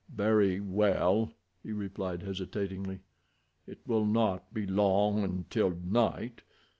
[0.11, 1.31] "Very well,"
[1.61, 3.01] he replied hesitatingly.
[3.67, 6.41] "It will not be long until night.